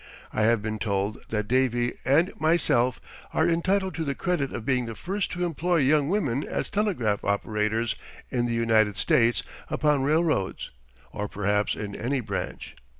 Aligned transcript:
I 0.33 0.41
have 0.45 0.63
been 0.63 0.79
told 0.79 1.19
that 1.29 1.47
"Davy" 1.47 1.93
and 2.03 2.33
myself 2.41 2.99
are 3.35 3.47
entitled 3.47 3.93
to 3.93 4.03
the 4.03 4.15
credit 4.15 4.51
of 4.51 4.65
being 4.65 4.87
the 4.87 4.95
first 4.95 5.31
to 5.33 5.45
employ 5.45 5.75
young 5.75 6.09
women 6.09 6.43
as 6.43 6.71
telegraph 6.71 7.23
operators 7.23 7.95
in 8.31 8.47
the 8.47 8.53
United 8.55 8.97
States 8.97 9.43
upon 9.69 10.01
railroads, 10.01 10.71
or 11.11 11.27
perhaps 11.27 11.75
in 11.75 11.95
any 11.95 12.19
branch. 12.19 12.75